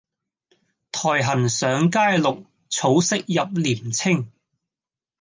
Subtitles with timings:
[0.91, 4.31] 苔痕上階綠，草色入簾青